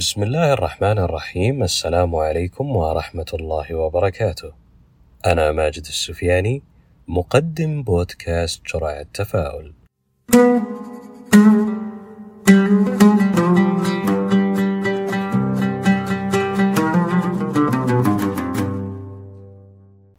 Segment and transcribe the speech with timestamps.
[0.00, 4.52] بسم الله الرحمن الرحيم السلام عليكم ورحمة الله وبركاته.
[5.26, 6.62] أنا ماجد السفياني
[7.08, 9.74] مقدم بودكاست جرعة تفاؤل.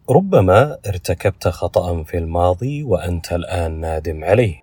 [0.10, 4.60] ربما ارتكبت خطأ في الماضي وأنت الآن نادم عليه.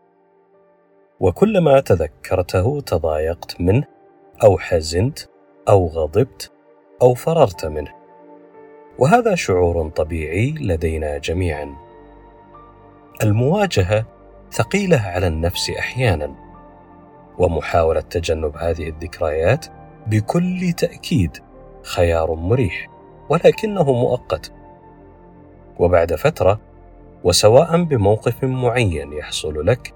[1.20, 3.97] وكلما تذكرته تضايقت منه
[4.44, 5.18] أو حزنت
[5.68, 6.52] أو غضبت
[7.02, 7.92] أو فررت منه.
[8.98, 11.76] وهذا شعور طبيعي لدينا جميعا.
[13.22, 14.04] المواجهة
[14.52, 16.34] ثقيلة على النفس أحيانا.
[17.38, 19.66] ومحاولة تجنب هذه الذكريات
[20.06, 21.38] بكل تأكيد
[21.82, 22.88] خيار مريح
[23.28, 24.52] ولكنه مؤقت.
[25.78, 26.60] وبعد فترة
[27.24, 29.94] وسواء بموقف معين يحصل لك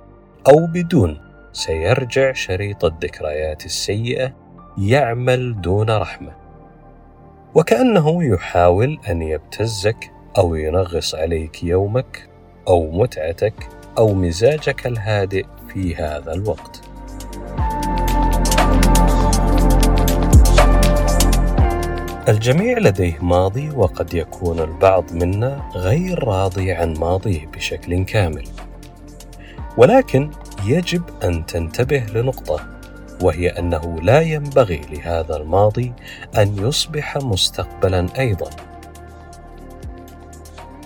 [0.49, 1.21] أو بدون
[1.53, 4.42] سيرجع شريط الذكريات السيئة
[4.79, 6.33] يعمل دون رحمة.
[7.55, 12.29] وكأنه يحاول أن يبتزك أو ينغص عليك يومك
[12.69, 16.81] أو متعتك أو مزاجك الهادئ في هذا الوقت.
[22.29, 28.45] الجميع لديه ماضي وقد يكون البعض منا غير راضي عن ماضيه بشكل كامل.
[29.77, 30.31] ولكن
[30.67, 32.72] يجب أن تنتبه لنقطة.
[33.21, 35.93] وهي أنه لا ينبغي لهذا الماضي
[36.39, 38.51] أن يصبح مستقبلا أيضا.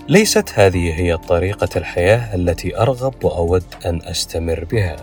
[0.09, 4.95] ليست هذه هي طريقة الحياة التي أرغب وأود أن أستمر بها.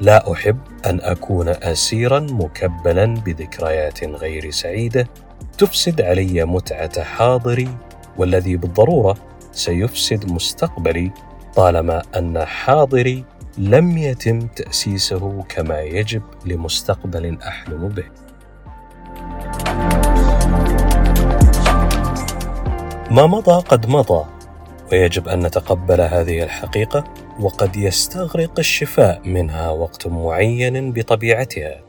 [0.00, 5.08] لا أحب أن أكون اسيرا مكبلا بذكريات غير سعيدة
[5.58, 7.68] تفسد علي متعة حاضري
[8.16, 9.16] والذي بالضرورة
[9.52, 11.10] سيفسد مستقبلي
[11.56, 13.24] طالما أن حاضري
[13.58, 18.04] لم يتم تأسيسه كما يجب لمستقبل أحلم به.
[23.10, 24.24] ما مضى قد مضى
[24.92, 27.04] ويجب أن نتقبل هذه الحقيقة
[27.40, 31.80] وقد يستغرق الشفاء منها وقت معين بطبيعتها.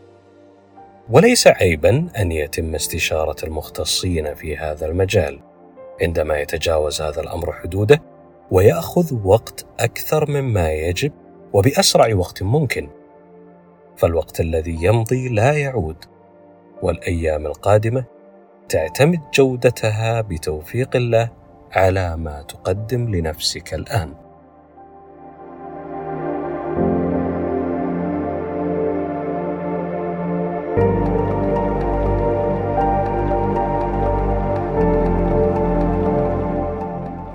[1.09, 5.39] وليس عيبا أن يتم استشارة المختصين في هذا المجال
[6.01, 8.01] عندما يتجاوز هذا الأمر حدوده
[8.51, 11.11] ويأخذ وقت أكثر مما يجب
[11.53, 12.89] وبأسرع وقت ممكن.
[13.97, 15.95] فالوقت الذي يمضي لا يعود.
[16.81, 18.03] والأيام القادمة
[18.69, 21.29] تعتمد جودتها بتوفيق الله
[21.71, 24.30] على ما تقدم لنفسك الآن.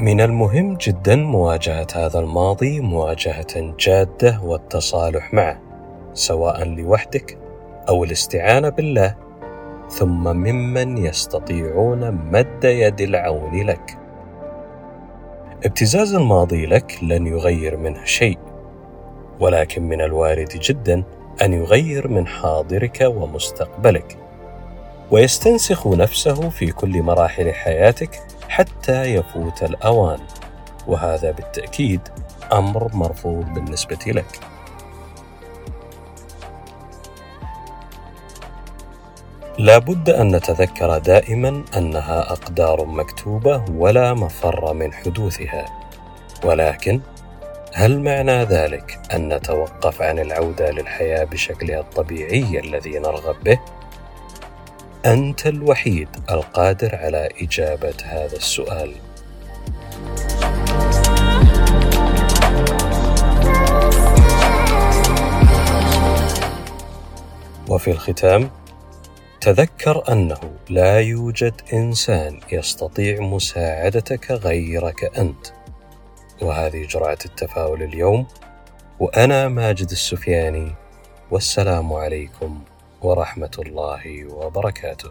[0.06, 5.60] من المهم جدا مواجهة هذا الماضي مواجهة جادة والتصالح معه
[6.12, 7.38] سواء لوحدك
[7.88, 9.16] أو الاستعانة بالله
[9.88, 13.98] ثم ممن يستطيعون مد يد العون لك.
[15.64, 18.38] ابتزاز الماضي لك لن يغير منه شيء،
[19.40, 21.04] ولكن من الوارد جدا
[21.42, 24.16] أن يغير من حاضرك ومستقبلك،
[25.10, 30.18] ويستنسخ نفسه في كل مراحل حياتك حتى يفوت الأوان.
[30.86, 32.00] وهذا بالتأكيد
[32.52, 34.40] أمر مرفوض بالنسبة لك.
[39.58, 45.64] لا بد أن نتذكر دائما أنها أقدار مكتوبة ولا مفر من حدوثها.
[46.44, 47.00] ولكن
[47.74, 53.58] هل معنى ذلك أن نتوقف عن العودة للحياة بشكلها الطبيعي الذي نرغب به؟
[55.06, 58.92] أنت الوحيد القادر على إجابة هذا السؤال.
[67.68, 68.50] وفي الختام
[69.40, 70.40] تذكر أنه
[70.70, 75.46] لا يوجد إنسان يستطيع مساعدتك غيرك أنت.
[76.42, 78.26] وهذه جرعة التفاؤل اليوم
[79.00, 80.72] وأنا ماجد السفياني
[81.30, 82.60] والسلام عليكم.
[83.02, 85.10] ورحمة الله وبركاته.